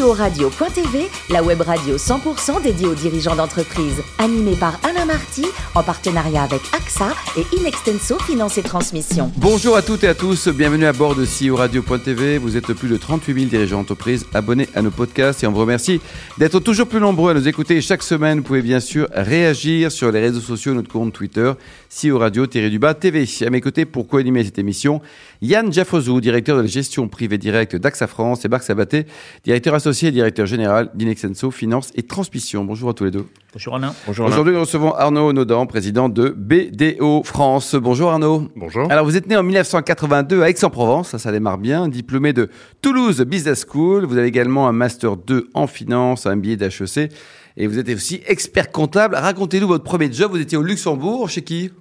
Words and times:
CEO 0.00 0.12
Radio.tv, 0.12 1.08
la 1.30 1.42
web 1.42 1.60
radio 1.60 1.96
100% 1.96 2.62
dédiée 2.62 2.86
aux 2.86 2.94
dirigeants 2.94 3.36
d'entreprise. 3.36 4.02
Animée 4.18 4.56
par 4.56 4.78
Alain 4.88 5.04
Marty, 5.04 5.44
en 5.74 5.82
partenariat 5.82 6.42
avec 6.42 6.60
AXA 6.74 7.08
et 7.36 7.44
Inextenso 7.56 8.18
Finance 8.20 8.56
et 8.58 8.62
Transmission. 8.62 9.30
Bonjour 9.36 9.76
à 9.76 9.82
toutes 9.82 10.04
et 10.04 10.08
à 10.08 10.14
tous, 10.14 10.48
bienvenue 10.48 10.86
à 10.86 10.92
bord 10.92 11.14
de 11.14 11.24
CEO 11.24 11.56
Radio.tv. 11.56 12.38
Vous 12.38 12.56
êtes 12.56 12.72
plus 12.72 12.88
de 12.88 12.96
38 12.96 13.34
000 13.34 13.46
dirigeants 13.46 13.78
d'entreprise 13.78 14.26
abonnés 14.32 14.68
à 14.74 14.82
nos 14.82 14.90
podcasts 14.90 15.42
et 15.44 15.46
on 15.46 15.52
vous 15.52 15.60
remercie 15.60 16.00
d'être 16.38 16.60
toujours 16.60 16.86
plus 16.86 17.00
nombreux 17.00 17.32
à 17.32 17.34
nous 17.34 17.48
écouter. 17.48 17.80
Chaque 17.80 18.02
semaine, 18.02 18.38
vous 18.38 18.44
pouvez 18.44 18.62
bien 18.62 18.80
sûr 18.80 19.08
réagir 19.12 19.92
sur 19.92 20.10
les 20.12 20.20
réseaux 20.20 20.40
sociaux, 20.40 20.72
notre 20.72 20.90
compte 20.90 21.12
Twitter, 21.12 21.52
CEO 21.90 22.18
Radio-du-bas 22.18 22.94
TV. 22.94 23.26
À 23.44 23.50
mes 23.50 23.60
côtés, 23.60 23.84
pour 23.84 24.06
co-animer 24.06 24.44
cette 24.44 24.60
émission, 24.60 25.00
Yann 25.42 25.72
Jaffrezou, 25.72 26.20
directeur 26.20 26.56
de 26.56 26.62
la 26.62 26.68
gestion 26.68 27.08
privée 27.08 27.36
directe 27.36 27.74
d'AXA 27.74 28.06
France 28.06 28.44
et 28.44 28.48
Marc 28.48 28.62
Sabaté, 28.62 29.06
directeur 29.42 29.74
associé 29.74 30.10
et 30.10 30.12
directeur 30.12 30.46
général 30.46 30.90
d'Inexenso 30.94 31.50
Finance 31.50 31.90
et 31.96 32.04
Transmission. 32.04 32.64
Bonjour 32.64 32.90
à 32.90 32.94
tous 32.94 33.04
les 33.04 33.10
deux. 33.10 33.26
Bonjour 33.52 33.74
Alain. 33.74 33.92
Bonjour 34.06 34.28
Aujourd'hui, 34.28 34.54
nous 34.54 34.60
recevons 34.60 34.94
Arnaud 34.94 35.32
Naudan, 35.32 35.66
président 35.66 36.08
de 36.08 36.28
BDO 36.28 37.24
France. 37.24 37.74
Bonjour 37.74 38.12
Arnaud. 38.12 38.46
Bonjour. 38.54 38.90
Alors, 38.92 39.04
vous 39.04 39.16
êtes 39.16 39.26
né 39.26 39.36
en 39.36 39.42
1982 39.42 40.42
à 40.42 40.48
Aix-en-Provence, 40.48 41.08
ça, 41.08 41.18
ça 41.18 41.32
démarre 41.32 41.58
bien, 41.58 41.88
diplômé 41.88 42.32
de 42.32 42.50
Toulouse 42.82 43.20
Business 43.22 43.66
School. 43.68 44.04
Vous 44.04 44.16
avez 44.16 44.28
également 44.28 44.68
un 44.68 44.72
Master 44.72 45.16
2 45.16 45.50
en 45.54 45.66
finance, 45.66 46.26
un 46.26 46.36
billet 46.36 46.56
d'HEC. 46.56 47.10
Et 47.56 47.66
vous 47.66 47.78
êtes 47.78 47.88
aussi 47.88 48.22
expert 48.28 48.70
comptable. 48.70 49.16
Racontez-nous 49.16 49.66
votre 49.66 49.82
premier 49.82 50.10
job. 50.12 50.30
Vous 50.30 50.40
étiez 50.40 50.56
au 50.56 50.62
Luxembourg, 50.62 51.28
chez 51.28 51.42
qui? 51.42 51.72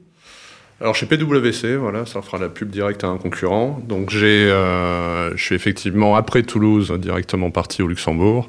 Alors 0.82 0.96
chez 0.96 1.06
PwC, 1.08 1.76
voilà, 1.76 2.06
ça 2.06 2.22
fera 2.22 2.38
la 2.38 2.48
pub 2.48 2.70
directe 2.70 3.04
à 3.04 3.08
un 3.08 3.18
concurrent. 3.18 3.82
Donc 3.86 4.12
j'ai, 4.12 4.50
euh, 4.50 5.36
je 5.36 5.44
suis 5.44 5.54
effectivement 5.54 6.16
après 6.16 6.42
Toulouse 6.44 6.94
directement 6.98 7.52
parti 7.52 7.82
au 7.82 7.88
Luxembourg. 7.88 8.48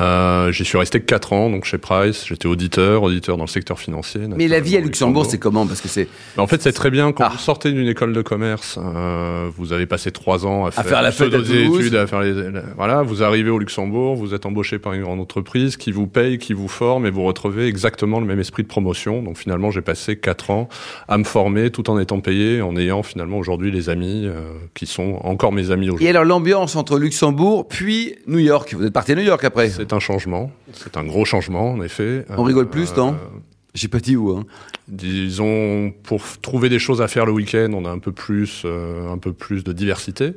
Euh, 0.00 0.50
j'y 0.50 0.64
suis 0.64 0.76
resté 0.76 1.00
4 1.00 1.32
ans, 1.32 1.50
donc 1.50 1.64
chez 1.64 1.78
Price. 1.78 2.26
J'étais 2.26 2.48
auditeur, 2.48 3.04
auditeur 3.04 3.36
dans 3.36 3.44
le 3.44 3.48
secteur 3.48 3.78
financier. 3.78 4.22
Mais 4.36 4.48
la 4.48 4.58
vie 4.58 4.76
à 4.76 4.80
Luxembourg, 4.80 5.24
c'est 5.24 5.38
comment? 5.38 5.64
Parce 5.64 5.80
que 5.80 5.86
c'est. 5.86 6.08
En 6.36 6.48
fait, 6.48 6.60
c'est 6.60 6.72
très 6.72 6.90
bien 6.90 7.12
quand 7.12 7.24
ah. 7.26 7.30
vous 7.32 7.38
sortez 7.38 7.70
d'une 7.70 7.86
école 7.86 8.12
de 8.12 8.22
commerce. 8.22 8.76
Euh, 8.82 9.48
vous 9.56 9.72
avez 9.72 9.86
passé 9.86 10.10
3 10.10 10.44
ans 10.46 10.66
à 10.66 10.72
faire, 10.72 10.84
à 10.84 10.88
faire 10.88 11.02
la 11.02 11.12
feuille 11.12 11.64
études, 11.64 11.94
à 11.94 12.08
faire 12.08 12.22
les, 12.22 12.32
voilà. 12.76 13.02
Vous 13.02 13.22
arrivez 13.22 13.50
au 13.50 13.58
Luxembourg, 13.60 14.16
vous 14.16 14.34
êtes 14.34 14.46
embauché 14.46 14.80
par 14.80 14.94
une 14.94 15.02
grande 15.02 15.20
entreprise 15.20 15.76
qui 15.76 15.92
vous 15.92 16.08
paye, 16.08 16.38
qui 16.38 16.54
vous 16.54 16.68
forme, 16.68 17.06
et 17.06 17.10
vous 17.10 17.22
retrouvez 17.22 17.68
exactement 17.68 18.18
le 18.18 18.26
même 18.26 18.40
esprit 18.40 18.64
de 18.64 18.68
promotion. 18.68 19.22
Donc 19.22 19.36
finalement, 19.36 19.70
j'ai 19.70 19.82
passé 19.82 20.16
4 20.16 20.50
ans 20.50 20.68
à 21.06 21.18
me 21.18 21.24
former 21.24 21.51
tout 21.70 21.90
en 21.90 21.98
étant 21.98 22.20
payé, 22.20 22.60
en 22.62 22.76
ayant 22.76 23.02
finalement 23.02 23.38
aujourd'hui 23.38 23.70
les 23.70 23.88
amis 23.88 24.22
euh, 24.26 24.40
qui 24.74 24.86
sont 24.86 25.18
encore 25.22 25.52
mes 25.52 25.70
amis 25.70 25.86
aujourd'hui. 25.86 26.06
Et 26.06 26.10
alors 26.10 26.24
l'ambiance 26.24 26.76
entre 26.76 26.98
Luxembourg 26.98 27.68
puis 27.68 28.14
New 28.26 28.38
York, 28.38 28.74
vous 28.76 28.84
êtes 28.84 28.92
parti 28.92 29.12
à 29.12 29.14
New 29.14 29.22
York 29.22 29.42
après 29.44 29.68
C'est 29.70 29.92
un 29.92 30.00
changement, 30.00 30.50
c'est 30.72 30.96
un 30.96 31.04
gros 31.04 31.24
changement 31.24 31.72
en 31.72 31.82
effet. 31.82 32.24
On 32.36 32.42
rigole 32.42 32.68
plus, 32.68 32.94
non? 32.96 33.12
euh, 33.12 33.38
j'ai 33.74 33.88
pas 33.88 34.00
dit 34.00 34.16
où. 34.16 34.30
Hein. 34.30 34.44
Disons, 34.88 35.92
pour 36.02 36.22
trouver 36.42 36.68
des 36.68 36.78
choses 36.78 37.00
à 37.00 37.08
faire 37.08 37.24
le 37.24 37.32
week-end, 37.32 37.70
on 37.72 37.84
a 37.84 37.90
un 37.90 37.98
peu 37.98 38.12
plus, 38.12 38.62
euh, 38.64 39.10
un 39.10 39.18
peu 39.18 39.32
plus 39.32 39.64
de 39.64 39.72
diversité 39.72 40.34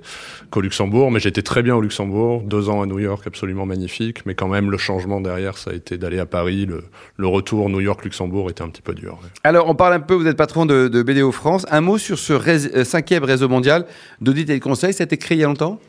qu'au 0.51 0.61
Luxembourg. 0.61 1.11
Mais 1.11 1.19
j'étais 1.19 1.41
très 1.41 1.61
bien 1.61 1.75
au 1.75 1.81
Luxembourg, 1.81 2.43
deux 2.43 2.69
ans 2.69 2.81
à 2.81 2.85
New 2.85 2.99
York, 2.99 3.27
absolument 3.27 3.65
magnifique. 3.65 4.25
Mais 4.25 4.35
quand 4.35 4.47
même, 4.47 4.71
le 4.71 4.77
changement 4.77 5.19
derrière, 5.19 5.57
ça 5.57 5.71
a 5.71 5.73
été 5.73 5.97
d'aller 5.97 6.19
à 6.19 6.25
Paris. 6.25 6.65
Le, 6.65 6.85
le 7.17 7.27
retour 7.27 7.69
New 7.69 7.81
York-Luxembourg 7.81 8.49
était 8.49 8.61
un 8.61 8.69
petit 8.69 8.81
peu 8.81 8.93
dur. 8.93 9.19
Alors, 9.43 9.67
on 9.67 9.75
parle 9.75 9.93
un 9.93 9.99
peu. 9.99 10.13
Vous 10.13 10.27
êtes 10.27 10.37
patron 10.37 10.65
de, 10.65 10.87
de 10.87 11.03
BDO 11.03 11.31
France. 11.31 11.65
Un 11.69 11.81
mot 11.81 11.97
sur 11.97 12.17
ce 12.17 12.33
euh, 12.33 12.83
cinquième 12.85 13.23
réseau 13.25 13.49
mondial 13.49 13.85
d'audit 14.21 14.49
et 14.49 14.57
de 14.59 14.63
conseil. 14.63 14.93
Ça 14.93 15.03
a 15.03 15.05
été 15.05 15.17
créé 15.17 15.37
il 15.37 15.41
y 15.41 15.43
a 15.43 15.47
longtemps? 15.47 15.79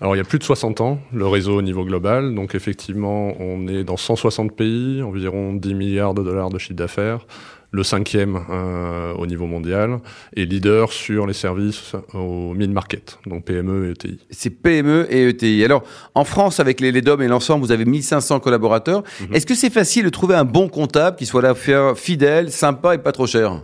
Alors 0.00 0.14
il 0.14 0.18
y 0.18 0.22
a 0.22 0.24
plus 0.24 0.38
de 0.38 0.44
60 0.44 0.80
ans, 0.80 0.98
le 1.12 1.26
réseau 1.26 1.58
au 1.58 1.62
niveau 1.62 1.84
global. 1.84 2.34
Donc 2.34 2.54
effectivement, 2.54 3.34
on 3.38 3.68
est 3.68 3.84
dans 3.84 3.98
160 3.98 4.56
pays, 4.56 5.02
environ 5.02 5.52
10 5.52 5.74
milliards 5.74 6.14
de 6.14 6.22
dollars 6.22 6.48
de 6.48 6.58
chiffre 6.58 6.74
d'affaires, 6.74 7.26
le 7.70 7.82
cinquième 7.82 8.40
euh, 8.48 9.12
au 9.12 9.26
niveau 9.26 9.46
mondial, 9.46 9.98
et 10.34 10.46
leader 10.46 10.90
sur 10.90 11.26
les 11.26 11.34
services 11.34 11.92
au 12.14 12.54
mid-market, 12.54 13.18
donc 13.26 13.44
PME 13.44 13.88
et 13.88 13.90
ETI. 13.90 14.18
C'est 14.30 14.50
PME 14.50 15.06
et 15.10 15.28
ETI. 15.28 15.64
Alors 15.64 15.82
en 16.14 16.24
France, 16.24 16.60
avec 16.60 16.80
les, 16.80 16.92
les 16.92 17.02
DOM 17.02 17.20
et 17.20 17.28
l'ensemble, 17.28 17.64
vous 17.64 17.72
avez 17.72 17.84
1500 17.84 18.40
collaborateurs. 18.40 19.02
Mhm. 19.20 19.34
Est-ce 19.34 19.46
que 19.46 19.54
c'est 19.54 19.70
facile 19.70 20.04
de 20.04 20.10
trouver 20.10 20.34
un 20.34 20.46
bon 20.46 20.68
comptable 20.68 21.16
qui 21.16 21.26
soit 21.26 21.42
là 21.42 21.54
fidèle, 21.94 22.50
sympa 22.50 22.94
et 22.94 22.98
pas 22.98 23.12
trop 23.12 23.26
cher? 23.26 23.60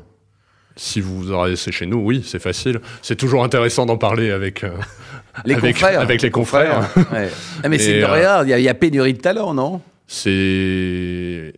Si 0.76 1.00
vous 1.00 1.18
vous 1.18 1.32
adressez 1.32 1.72
chez 1.72 1.86
nous, 1.86 1.98
oui, 1.98 2.22
c'est 2.24 2.38
facile. 2.38 2.80
C'est 3.02 3.16
toujours 3.16 3.42
intéressant 3.42 3.86
d'en 3.86 3.96
parler 3.96 4.30
avec, 4.30 4.62
euh, 4.62 4.70
les 5.44 5.54
avec, 5.54 5.74
confrères. 5.74 6.00
avec 6.00 6.22
les 6.22 6.30
confrères. 6.30 6.90
Ah, 7.64 7.68
mais 7.68 7.78
c'est 7.78 8.00
de 8.00 8.04
euh, 8.04 8.44
il 8.46 8.62
y, 8.62 8.68
a 8.68 8.74
pénurie 8.74 9.14
de 9.14 9.20
talent, 9.20 9.54
non? 9.54 9.80
C'est 10.06 11.54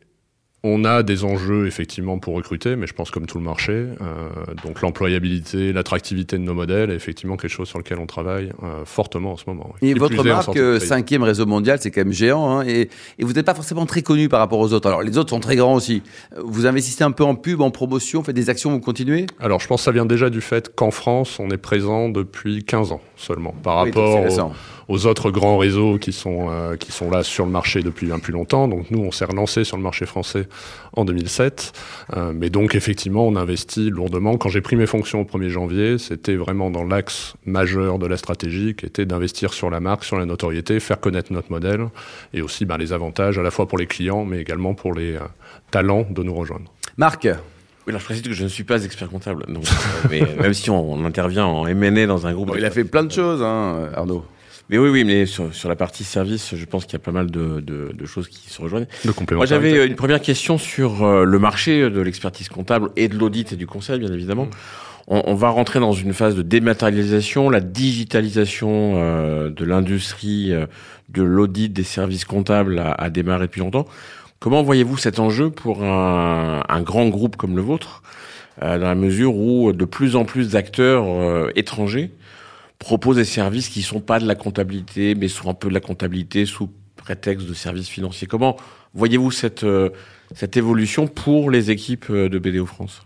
on 0.64 0.84
a 0.84 1.04
des 1.04 1.24
enjeux 1.24 1.68
effectivement 1.68 2.18
pour 2.18 2.34
recruter, 2.34 2.74
mais 2.74 2.88
je 2.88 2.92
pense 2.92 3.12
comme 3.12 3.26
tout 3.26 3.38
le 3.38 3.44
marché. 3.44 3.72
Euh, 3.72 4.28
donc 4.64 4.80
l'employabilité, 4.80 5.72
l'attractivité 5.72 6.36
de 6.36 6.42
nos 6.42 6.54
modèles 6.54 6.90
est 6.90 6.96
effectivement 6.96 7.36
quelque 7.36 7.50
chose 7.50 7.68
sur 7.68 7.78
lequel 7.78 7.98
on 7.98 8.06
travaille 8.06 8.50
euh, 8.64 8.84
fortement 8.84 9.32
en 9.32 9.36
ce 9.36 9.44
moment. 9.46 9.72
Et, 9.82 9.94
votre 9.94 10.24
marque, 10.24 10.56
euh, 10.56 10.80
cinquième 10.80 11.22
réseau 11.22 11.46
mondial, 11.46 11.78
c'est 11.80 11.92
quand 11.92 12.00
même 12.00 12.12
géant, 12.12 12.58
hein, 12.58 12.64
et, 12.66 12.90
et, 13.18 13.24
vous 13.24 13.32
n'êtes 13.32 13.46
pas 13.46 13.54
forcément 13.54 13.86
très 13.86 14.02
connu 14.02 14.28
par 14.28 14.40
rapport 14.40 14.58
aux 14.58 14.72
autres. 14.72 14.88
Alors 14.88 15.02
les 15.02 15.16
autres 15.16 15.30
sont 15.30 15.40
très 15.40 15.54
grands 15.54 15.74
aussi. 15.74 16.02
Vous 16.36 16.66
investissez 16.66 17.04
un 17.04 17.12
peu 17.12 17.24
en 17.24 17.36
pub, 17.36 17.60
en 17.60 17.70
promotion, 17.70 18.24
faites 18.24 18.34
des 18.34 18.50
actions, 18.50 18.70
vous 18.70 18.80
continuez? 18.80 19.26
Alors 19.38 19.60
je 19.60 19.68
pense 19.68 19.82
que 19.82 19.84
ça 19.84 19.92
vient 19.92 20.06
déjà 20.06 20.28
du 20.28 20.40
fait 20.40 20.74
qu'en 20.74 20.90
France, 20.90 21.38
on 21.38 21.50
est 21.50 21.56
présent 21.56 22.08
depuis 22.08 22.64
15 22.64 22.90
ans 22.90 23.00
seulement, 23.16 23.54
par 23.62 23.76
rapport 23.76 24.24
aux 24.88 25.06
autres 25.06 25.30
grands 25.30 25.58
réseaux 25.58 25.98
qui 25.98 26.12
sont, 26.12 26.48
euh, 26.50 26.76
qui 26.76 26.92
sont 26.92 27.10
là 27.10 27.22
sur 27.22 27.44
le 27.44 27.50
marché 27.50 27.82
depuis 27.82 28.10
un 28.10 28.18
plus 28.18 28.32
longtemps. 28.32 28.68
Donc 28.68 28.90
nous, 28.90 29.00
on 29.00 29.12
s'est 29.12 29.26
relancé 29.26 29.64
sur 29.64 29.76
le 29.76 29.82
marché 29.82 30.06
français 30.06 30.47
en 30.92 31.04
2007. 31.04 31.72
Euh, 32.16 32.32
mais 32.34 32.50
donc 32.50 32.74
effectivement, 32.74 33.26
on 33.26 33.36
investit 33.36 33.90
lourdement. 33.90 34.36
Quand 34.36 34.48
j'ai 34.48 34.60
pris 34.60 34.76
mes 34.76 34.86
fonctions 34.86 35.20
au 35.20 35.24
1er 35.24 35.48
janvier, 35.48 35.98
c'était 35.98 36.36
vraiment 36.36 36.70
dans 36.70 36.84
l'axe 36.84 37.34
majeur 37.44 37.98
de 37.98 38.06
la 38.06 38.16
stratégie 38.16 38.74
qui 38.74 38.86
était 38.86 39.06
d'investir 39.06 39.52
sur 39.52 39.70
la 39.70 39.80
marque, 39.80 40.04
sur 40.04 40.18
la 40.18 40.26
notoriété, 40.26 40.80
faire 40.80 41.00
connaître 41.00 41.32
notre 41.32 41.50
modèle 41.50 41.86
et 42.34 42.42
aussi 42.42 42.64
ben, 42.64 42.76
les 42.76 42.92
avantages 42.92 43.38
à 43.38 43.42
la 43.42 43.50
fois 43.50 43.66
pour 43.66 43.78
les 43.78 43.86
clients, 43.86 44.24
mais 44.24 44.40
également 44.40 44.74
pour 44.74 44.94
les 44.94 45.14
euh, 45.14 45.20
talents 45.70 46.06
de 46.08 46.22
nous 46.22 46.34
rejoindre. 46.34 46.72
Marc 46.96 47.28
oui, 47.86 47.92
alors 47.92 48.00
je 48.00 48.04
précise 48.04 48.22
que 48.22 48.34
je 48.34 48.42
ne 48.42 48.48
suis 48.48 48.64
pas 48.64 48.84
expert 48.84 49.08
comptable. 49.08 49.46
Donc, 49.48 49.64
mais 50.10 50.20
même 50.38 50.52
si 50.52 50.68
on, 50.68 51.06
intervient 51.06 51.46
en 51.46 51.66
M&A 51.66 52.06
dans 52.06 52.26
un 52.26 52.34
groupe. 52.34 52.52
il 52.54 52.64
a 52.66 52.70
fait 52.70 52.84
plein 52.84 53.02
de 53.02 53.10
choses, 53.10 53.42
hein, 53.42 53.88
Arnaud. 53.94 54.26
Mais 54.70 54.76
oui, 54.76 54.90
oui, 54.90 55.04
mais 55.04 55.24
sur, 55.24 55.54
sur 55.54 55.68
la 55.68 55.76
partie 55.76 56.04
service, 56.04 56.54
je 56.54 56.64
pense 56.66 56.84
qu'il 56.84 56.92
y 56.92 56.96
a 56.96 57.00
pas 57.00 57.12
mal 57.12 57.30
de, 57.30 57.60
de, 57.60 57.90
de 57.92 58.06
choses 58.06 58.28
qui 58.28 58.50
se 58.50 58.60
rejoignent. 58.60 58.86
De 59.04 59.34
Moi, 59.34 59.46
j'avais 59.46 59.86
une 59.86 59.94
première 59.94 60.20
question 60.20 60.58
sur 60.58 61.04
euh, 61.04 61.24
le 61.24 61.38
marché 61.38 61.88
de 61.88 62.00
l'expertise 62.00 62.50
comptable 62.50 62.90
et 62.96 63.08
de 63.08 63.16
l'audit 63.16 63.50
et 63.52 63.56
du 63.56 63.66
conseil, 63.66 63.98
bien 63.98 64.12
évidemment. 64.12 64.44
Mm. 64.44 64.50
On, 65.08 65.22
on, 65.24 65.34
va 65.34 65.48
rentrer 65.48 65.80
dans 65.80 65.94
une 65.94 66.12
phase 66.12 66.34
de 66.34 66.42
dématérialisation, 66.42 67.48
la 67.48 67.60
digitalisation 67.60 68.92
euh, 68.96 69.48
de 69.48 69.64
l'industrie 69.64 70.52
euh, 70.52 70.66
de 71.08 71.22
l'audit 71.22 71.70
des 71.70 71.82
services 71.82 72.26
comptables 72.26 72.78
a, 72.78 72.92
a, 72.92 73.08
démarré 73.08 73.46
depuis 73.46 73.60
longtemps. 73.60 73.86
Comment 74.38 74.62
voyez-vous 74.62 74.98
cet 74.98 75.18
enjeu 75.18 75.48
pour 75.48 75.82
un, 75.82 76.62
un 76.68 76.82
grand 76.82 77.08
groupe 77.08 77.36
comme 77.36 77.56
le 77.56 77.62
vôtre, 77.62 78.02
dans 78.60 78.76
la 78.76 78.94
mesure 78.94 79.36
où 79.36 79.72
de 79.72 79.84
plus 79.84 80.14
en 80.14 80.24
plus 80.24 80.50
d'acteurs 80.50 81.06
étrangers 81.56 82.12
propose 82.78 83.16
des 83.16 83.24
services 83.24 83.68
qui 83.68 83.82
sont 83.82 84.00
pas 84.00 84.20
de 84.20 84.26
la 84.26 84.34
comptabilité, 84.34 85.14
mais 85.14 85.28
sont 85.28 85.48
un 85.48 85.54
peu 85.54 85.68
de 85.68 85.74
la 85.74 85.80
comptabilité 85.80 86.46
sous 86.46 86.70
prétexte 86.96 87.46
de 87.46 87.54
services 87.54 87.88
financiers. 87.88 88.26
Comment 88.26 88.56
voyez-vous 88.94 89.30
cette, 89.30 89.64
euh, 89.64 89.90
cette 90.34 90.56
évolution 90.56 91.06
pour 91.06 91.50
les 91.50 91.70
équipes 91.70 92.06
euh, 92.10 92.28
de 92.28 92.38
BDO 92.38 92.66
France? 92.66 93.02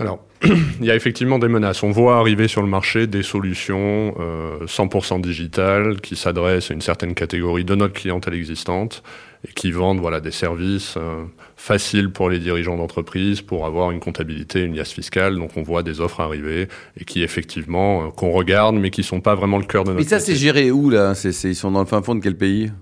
Alors, 0.00 0.24
il 0.44 0.84
y 0.84 0.90
a 0.90 0.96
effectivement 0.96 1.38
des 1.38 1.48
menaces. 1.48 1.82
On 1.84 1.90
voit 1.90 2.18
arriver 2.18 2.48
sur 2.48 2.62
le 2.62 2.68
marché 2.68 3.06
des 3.06 3.22
solutions 3.22 4.14
euh, 4.18 4.66
100% 4.66 5.20
digitales 5.20 6.00
qui 6.00 6.16
s'adressent 6.16 6.70
à 6.70 6.74
une 6.74 6.80
certaine 6.80 7.14
catégorie 7.14 7.64
de 7.64 7.76
notre 7.76 7.94
clientèle 7.94 8.34
existante 8.34 9.04
et 9.48 9.52
qui 9.52 9.70
vendent 9.70 10.00
voilà 10.00 10.20
des 10.20 10.32
services 10.32 10.94
euh, 10.96 11.24
faciles 11.56 12.10
pour 12.10 12.28
les 12.28 12.40
dirigeants 12.40 12.76
d'entreprise 12.76 13.40
pour 13.40 13.66
avoir 13.66 13.92
une 13.92 14.00
comptabilité, 14.00 14.62
une 14.62 14.74
liasse 14.76 14.92
fiscale. 14.92 15.36
Donc 15.36 15.56
on 15.56 15.62
voit 15.62 15.84
des 15.84 16.00
offres 16.00 16.20
arriver 16.20 16.66
et 16.98 17.04
qui 17.04 17.22
effectivement 17.22 18.06
euh, 18.06 18.10
qu'on 18.10 18.32
regarde 18.32 18.74
mais 18.74 18.90
qui 18.90 19.04
sont 19.04 19.20
pas 19.20 19.36
vraiment 19.36 19.58
le 19.58 19.64
cœur 19.64 19.84
de 19.84 19.90
notre. 19.90 20.02
Mais 20.02 20.08
ça 20.08 20.18
c'est 20.18 20.34
géré 20.34 20.72
où 20.72 20.90
là? 20.90 21.14
C'est, 21.14 21.30
Ils 21.44 21.54
sont 21.54 21.70
dans 21.70 21.80
le 21.80 21.86
fin 21.86 22.02
fond 22.02 22.16
de 22.16 22.20
quel 22.20 22.36
pays? 22.36 22.72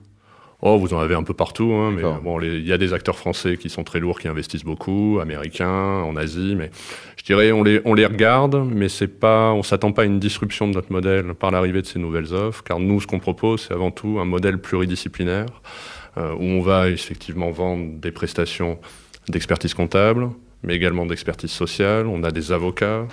Oh, 0.65 0.79
vous 0.79 0.95
en 0.95 1.01
avez 1.01 1.17
un 1.17 1.25
peu 1.25 1.35
partout, 1.35 1.73
hein, 1.73 1.91
mais 1.91 2.03
bon, 2.23 2.41
il 2.41 2.65
y 2.65 2.73
a 2.73 2.79
des 2.79 2.93
acteurs 2.93 3.19
français 3.19 3.57
qui 3.57 3.69
sont 3.69 3.83
très 3.83 3.99
lourds, 3.99 4.21
qui 4.21 4.29
investissent 4.29 4.65
beaucoup, 4.65 5.19
américains, 5.21 6.03
en 6.03 6.15
Asie, 6.15 6.55
mais 6.57 6.71
je 7.17 7.25
dirais 7.25 7.51
on 7.51 7.65
les 7.65 7.81
on 7.85 7.95
les 7.95 8.07
regarde, 8.07 8.65
mais 8.73 8.89
c'est 8.89 9.09
pas, 9.09 9.53
on 9.53 9.65
s'attend 9.65 9.91
pas 9.91 10.03
à 10.03 10.05
une 10.05 10.21
disruption 10.21 10.69
de 10.69 10.75
notre 10.75 10.93
modèle 10.93 11.35
par 11.35 11.51
l'arrivée 11.51 11.83
de 11.83 11.87
ces 11.87 11.99
nouvelles 11.99 12.33
offres, 12.33 12.63
car 12.63 12.79
nous, 12.79 13.01
ce 13.01 13.09
qu'on 13.09 13.19
propose, 13.19 13.67
c'est 13.67 13.75
avant 13.75 13.91
tout 13.91 14.19
un 14.21 14.25
modèle 14.25 14.59
pluridisciplinaire 14.59 15.47
euh, 16.17 16.33
où 16.35 16.45
on 16.45 16.61
va 16.61 16.91
effectivement 16.91 17.51
vendre 17.51 17.99
des 17.99 18.13
prestations 18.13 18.79
d'expertise 19.29 19.75
comptable, 19.75 20.29
mais 20.63 20.75
également 20.75 21.07
d'expertise 21.07 21.51
sociale. 21.51 22.07
On 22.07 22.23
a 22.23 22.31
des 22.31 22.53
avocats, 22.53 23.07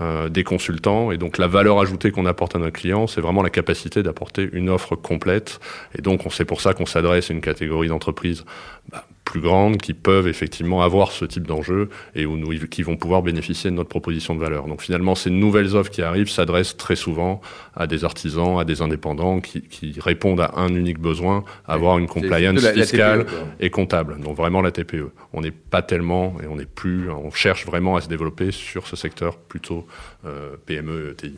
euh, 0.00 0.28
des 0.28 0.44
consultants. 0.44 1.10
Et 1.12 1.18
donc 1.18 1.38
la 1.38 1.46
valeur 1.46 1.80
ajoutée 1.80 2.10
qu'on 2.10 2.26
apporte 2.26 2.56
à 2.56 2.58
nos 2.58 2.70
clients, 2.70 3.06
c'est 3.06 3.20
vraiment 3.20 3.42
la 3.42 3.50
capacité 3.50 4.02
d'apporter 4.02 4.48
une 4.52 4.68
offre 4.70 4.96
complète. 4.96 5.60
Et 5.96 6.02
donc 6.02 6.22
c'est 6.30 6.44
pour 6.44 6.60
ça 6.60 6.74
qu'on 6.74 6.86
s'adresse 6.86 7.30
à 7.30 7.34
une 7.34 7.40
catégorie 7.40 7.88
d'entreprises 7.88 8.44
bah, 8.90 9.04
plus 9.30 9.40
grandes 9.40 9.76
qui 9.76 9.94
peuvent 9.94 10.26
effectivement 10.26 10.82
avoir 10.82 11.12
ce 11.12 11.24
type 11.24 11.46
d'enjeu 11.46 11.88
et 12.16 12.26
où 12.26 12.36
nous, 12.36 12.50
qui 12.66 12.82
vont 12.82 12.96
pouvoir 12.96 13.22
bénéficier 13.22 13.70
de 13.70 13.76
notre 13.76 13.88
proposition 13.88 14.34
de 14.34 14.40
valeur. 14.40 14.66
Donc 14.66 14.82
finalement, 14.82 15.14
ces 15.14 15.30
nouvelles 15.30 15.76
offres 15.76 15.92
qui 15.92 16.02
arrivent 16.02 16.28
s'adressent 16.28 16.76
très 16.76 16.96
souvent 16.96 17.40
à 17.76 17.86
des 17.86 18.04
artisans, 18.04 18.58
à 18.58 18.64
des 18.64 18.82
indépendants 18.82 19.40
qui, 19.40 19.62
qui 19.62 19.94
répondent 20.00 20.40
à 20.40 20.54
un 20.56 20.74
unique 20.74 20.98
besoin, 20.98 21.44
avoir 21.68 21.98
une 21.98 22.08
compliance 22.08 22.66
fiscale 22.72 23.20
e, 23.20 23.24
et 23.60 23.70
comptable. 23.70 24.18
Donc 24.18 24.36
vraiment 24.36 24.62
la 24.62 24.72
TPE. 24.72 25.12
On 25.32 25.42
n'est 25.42 25.52
pas 25.52 25.82
tellement 25.82 26.36
et 26.42 26.48
on 26.48 26.56
n'est 26.56 26.64
plus, 26.64 27.08
on 27.08 27.30
cherche 27.30 27.66
vraiment 27.66 27.94
à 27.94 28.00
se 28.00 28.08
développer 28.08 28.50
sur 28.50 28.88
ce 28.88 28.96
secteur 28.96 29.36
plutôt 29.38 29.86
euh, 30.26 30.56
PME, 30.66 31.14
TI. 31.16 31.36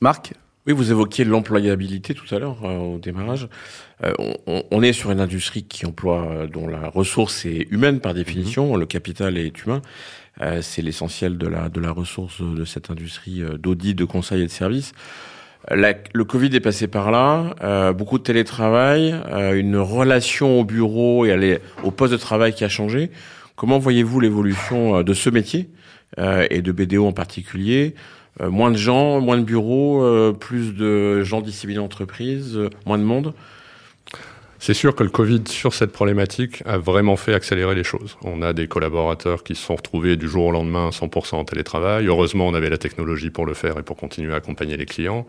Marc? 0.00 0.34
Oui, 0.66 0.72
vous 0.72 0.90
évoquiez 0.90 1.24
l'employabilité 1.24 2.14
tout 2.14 2.32
à 2.34 2.38
l'heure 2.38 2.64
euh, 2.64 2.94
au 2.94 2.98
démarrage. 2.98 3.48
Euh, 4.02 4.14
on, 4.70 4.82
est 4.82 4.94
sur 4.94 5.10
une 5.10 5.20
industrie 5.20 5.64
qui 5.64 5.84
emploie, 5.84 6.26
euh, 6.26 6.46
dont 6.46 6.66
la 6.66 6.88
ressource 6.88 7.44
est 7.44 7.66
humaine 7.70 8.00
par 8.00 8.14
définition, 8.14 8.72
mhm. 8.72 8.80
le 8.80 8.86
capital 8.86 9.36
est 9.36 9.62
humain. 9.62 9.82
c'est 10.62 10.82
l'essentiel 10.82 11.36
de 11.38 11.46
la 11.46 11.68
de 11.68 11.80
la 11.80 11.92
ressource 11.92 12.40
de 12.40 12.64
cette 12.64 12.90
industrie 12.90 13.42
d'audit, 13.58 13.94
de 13.94 14.04
conseil 14.04 14.42
et 14.42 14.46
de 14.46 14.50
services. 14.50 14.92
le 15.70 16.24
Covid 16.24 16.56
est 16.56 16.60
passé 16.60 16.88
par 16.88 17.10
là, 17.10 17.92
beaucoup 17.92 18.18
de 18.18 18.24
télétravail, 18.24 19.14
une 19.52 19.76
relation 19.76 20.60
au 20.60 20.64
bureau 20.64 21.24
et 21.24 21.30
aller 21.30 21.60
au 21.84 21.92
poste 21.92 22.12
de 22.12 22.18
travail 22.18 22.52
qui 22.52 22.64
a 22.64 22.68
changé. 22.68 23.10
Comment 23.54 23.78
voyez-vous 23.78 24.18
l'évolution 24.18 25.04
de 25.04 25.14
ce 25.14 25.30
métier 25.30 25.68
et 26.18 26.62
de 26.62 26.72
BDO 26.72 27.06
en 27.06 27.12
particulier? 27.12 27.94
Euh, 28.40 28.50
moins 28.50 28.70
de 28.70 28.76
gens, 28.76 29.20
moins 29.20 29.38
de 29.38 29.44
bureaux, 29.44 30.02
euh, 30.02 30.32
plus 30.32 30.74
de 30.74 31.22
gens 31.22 31.40
disséminés 31.40 31.78
d'entreprise, 31.78 32.56
euh, 32.56 32.70
moins 32.86 32.98
de 32.98 33.04
monde 33.04 33.34
c'est 34.64 34.72
sûr 34.72 34.94
que 34.94 35.02
le 35.02 35.10
Covid 35.10 35.42
sur 35.46 35.74
cette 35.74 35.92
problématique 35.92 36.62
a 36.64 36.78
vraiment 36.78 37.16
fait 37.16 37.34
accélérer 37.34 37.74
les 37.74 37.84
choses. 37.84 38.16
On 38.22 38.40
a 38.40 38.54
des 38.54 38.66
collaborateurs 38.66 39.44
qui 39.44 39.54
se 39.54 39.62
sont 39.62 39.76
retrouvés 39.76 40.16
du 40.16 40.26
jour 40.26 40.46
au 40.46 40.52
lendemain 40.52 40.86
à 40.86 40.90
100% 40.90 41.34
en 41.34 41.44
télétravail. 41.44 42.06
Heureusement, 42.06 42.46
on 42.46 42.54
avait 42.54 42.70
la 42.70 42.78
technologie 42.78 43.28
pour 43.28 43.44
le 43.44 43.52
faire 43.52 43.78
et 43.78 43.82
pour 43.82 43.98
continuer 43.98 44.32
à 44.32 44.36
accompagner 44.36 44.78
les 44.78 44.86
clients. 44.86 45.26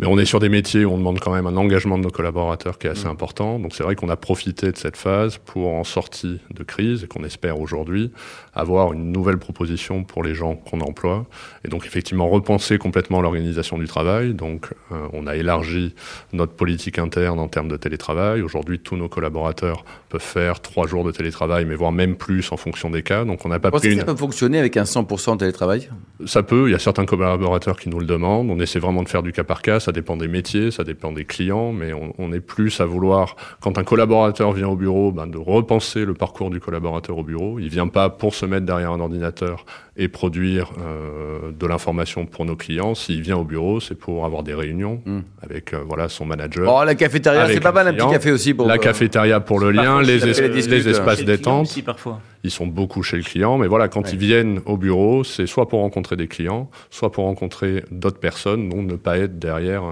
Mais 0.00 0.06
on 0.06 0.18
est 0.18 0.24
sur 0.24 0.40
des 0.40 0.48
métiers 0.48 0.86
où 0.86 0.92
on 0.92 0.96
demande 0.96 1.20
quand 1.20 1.34
même 1.34 1.46
un 1.46 1.58
engagement 1.58 1.98
de 1.98 2.04
nos 2.04 2.10
collaborateurs 2.10 2.78
qui 2.78 2.86
est 2.86 2.90
assez 2.90 3.04
mm. 3.04 3.10
important. 3.10 3.58
Donc 3.58 3.74
c'est 3.74 3.82
vrai 3.82 3.96
qu'on 3.96 4.08
a 4.08 4.16
profité 4.16 4.72
de 4.72 4.76
cette 4.78 4.96
phase 4.96 5.36
pour, 5.36 5.74
en 5.74 5.84
sortie 5.84 6.40
de 6.50 6.64
crise, 6.64 7.04
et 7.04 7.06
qu'on 7.06 7.22
espère 7.22 7.60
aujourd'hui, 7.60 8.10
avoir 8.54 8.94
une 8.94 9.12
nouvelle 9.12 9.36
proposition 9.36 10.02
pour 10.02 10.22
les 10.22 10.34
gens 10.34 10.56
qu'on 10.56 10.80
emploie. 10.80 11.26
Et 11.66 11.68
donc 11.68 11.84
effectivement 11.84 12.28
repenser 12.30 12.78
complètement 12.78 13.20
l'organisation 13.20 13.76
du 13.76 13.86
travail. 13.86 14.32
Donc 14.32 14.70
euh, 14.90 15.06
on 15.12 15.26
a 15.26 15.36
élargi 15.36 15.94
notre 16.32 16.52
politique 16.52 16.98
interne 16.98 17.38
en 17.38 17.48
termes 17.48 17.68
de 17.68 17.76
télétravail. 17.76 18.40
Aujourd'hui, 18.40 18.78
tous 18.78 18.96
nos 18.96 19.10
collaborateurs 19.10 19.84
peuvent 20.08 20.22
faire 20.22 20.60
trois 20.60 20.86
jours 20.86 21.04
de 21.04 21.12
télétravail, 21.12 21.66
mais 21.66 21.74
voire 21.74 21.92
même 21.92 22.16
plus 22.16 22.50
en 22.52 22.56
fonction 22.56 22.88
des 22.88 23.02
cas. 23.02 23.26
Donc 23.26 23.44
on 23.44 23.50
n'a 23.50 23.58
pas 23.58 23.70
pris 23.70 23.92
une... 23.92 23.98
ça 23.98 24.06
peut 24.06 24.16
fonctionner 24.16 24.58
avec 24.58 24.78
un 24.78 24.84
100% 24.84 25.34
de 25.34 25.36
télétravail? 25.40 25.90
Ça 26.24 26.42
peut. 26.42 26.68
Il 26.68 26.72
y 26.72 26.74
a 26.74 26.78
certains 26.78 27.04
collaborateurs 27.04 27.78
qui 27.78 27.90
nous 27.90 28.00
le 28.00 28.06
demandent. 28.06 28.50
On 28.50 28.60
essaie 28.60 28.78
vraiment 28.78 29.02
de 29.02 29.08
faire 29.08 29.22
du 29.22 29.32
cas 29.32 29.44
par 29.44 29.60
cas 29.60 29.78
ça 29.90 29.92
dépend 29.92 30.16
des 30.16 30.28
métiers, 30.28 30.70
ça 30.70 30.84
dépend 30.84 31.10
des 31.10 31.24
clients, 31.24 31.72
mais 31.72 31.92
on, 31.92 32.32
est 32.32 32.38
plus 32.38 32.80
à 32.80 32.84
vouloir, 32.84 33.34
quand 33.60 33.76
un 33.76 33.82
collaborateur 33.82 34.52
vient 34.52 34.68
au 34.68 34.76
bureau, 34.76 35.10
ben, 35.10 35.26
de 35.26 35.36
repenser 35.36 36.04
le 36.04 36.14
parcours 36.14 36.48
du 36.48 36.60
collaborateur 36.60 37.18
au 37.18 37.24
bureau. 37.24 37.58
Il 37.58 37.68
vient 37.70 37.88
pas 37.88 38.08
pour 38.08 38.36
se 38.36 38.46
mettre 38.46 38.64
derrière 38.64 38.92
un 38.92 39.00
ordinateur 39.00 39.64
et 39.96 40.06
produire 40.06 40.70
euh, 40.78 41.50
de 41.50 41.66
l'information 41.66 42.24
pour 42.24 42.44
nos 42.44 42.54
clients. 42.54 42.94
S'il 42.94 43.20
vient 43.20 43.38
au 43.38 43.42
bureau, 43.42 43.80
c'est 43.80 43.96
pour 43.96 44.24
avoir 44.24 44.44
des 44.44 44.54
réunions 44.54 45.02
hmm. 45.04 45.22
avec 45.42 45.74
euh, 45.74 45.80
voilà 45.84 46.08
son 46.08 46.24
manager. 46.24 46.72
Oh, 46.72 46.84
la 46.84 46.94
cafétéria, 46.94 47.48
c'est 47.48 47.58
pas 47.58 47.72
mal 47.72 47.88
un 47.88 47.92
petit 47.92 48.12
café 48.12 48.30
aussi 48.30 48.54
pour 48.54 48.68
la 48.68 48.78
cafétéria 48.78 49.40
pour 49.40 49.58
le 49.58 49.72
lien, 49.72 50.00
les, 50.02 50.18
les, 50.18 50.88
espaces 50.88 51.24
détente. 51.24 51.66
Aussi, 51.66 51.82
parfois. 51.82 52.20
Ils 52.42 52.50
sont 52.50 52.66
beaucoup 52.66 53.02
chez 53.02 53.16
le 53.16 53.22
client, 53.22 53.58
mais 53.58 53.66
voilà, 53.66 53.88
quand 53.88 54.12
ils 54.12 54.18
viennent 54.18 54.60
au 54.64 54.76
bureau, 54.76 55.24
c'est 55.24 55.46
soit 55.46 55.68
pour 55.68 55.80
rencontrer 55.80 56.16
des 56.16 56.26
clients, 56.26 56.70
soit 56.90 57.12
pour 57.12 57.24
rencontrer 57.24 57.84
d'autres 57.90 58.18
personnes, 58.18 58.68
donc 58.68 58.86
ne 58.86 58.96
pas 58.96 59.18
être 59.18 59.38
derrière 59.38 59.82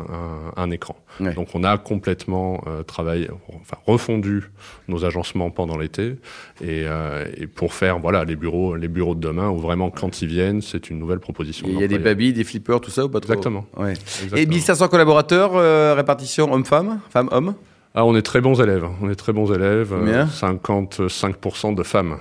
un, 0.57 0.71
écran. 0.71 0.97
Donc 1.21 1.49
on 1.55 1.65
a 1.65 1.79
complètement 1.79 2.63
euh, 2.67 2.83
travaillé, 2.83 3.29
enfin 3.61 3.77
refondu 3.87 4.51
nos 4.87 5.05
agencements 5.05 5.51
pendant 5.51 5.77
l'été 5.77 6.17
et, 6.61 6.85
euh, 6.87 7.25
et, 7.37 7.47
pour 7.47 7.73
faire 7.73 7.99
voilà 7.99 8.25
les 8.25 8.37
bureaux, 8.37 8.77
les 8.77 8.89
bureaux 8.89 9.15
de 9.15 9.21
demain 9.21 9.49
où 9.49 9.59
vraiment 9.59 9.91
quand 9.91 10.23
ils 10.23 10.29
viennent, 10.29 10.61
c'est 10.61 10.91
une 10.91 10.99
nouvelle 10.99 11.19
proposition. 11.21 11.67
Il 11.69 11.81
y 11.81 11.85
a 11.85 11.89
des 11.89 11.99
baby, 11.99 12.33
des 12.33 12.45
flippers, 12.45 12.81
tout 12.81 12.91
ça 12.91 13.05
ou 13.05 13.09
pas 13.09 13.21
trop? 13.21 13.33
Exactement. 13.33 13.67
Ouais. 13.77 13.95
Et 14.37 14.47
1500 14.47 14.89
collaborateurs, 14.89 15.53
euh, 15.57 15.95
répartition 15.95 16.53
homme-femme, 16.53 17.01
femme-homme? 17.11 17.55
Ah, 17.95 18.05
on 18.05 18.15
est 18.15 18.23
très 18.23 18.41
bons 18.41 18.61
élèves. 18.61 18.87
On 19.03 19.11
est 19.11 19.17
très 19.17 19.33
bons 19.33 19.53
élèves. 19.53 19.93
55% 19.93 21.75
de 21.75 21.83
femmes. 21.83 22.19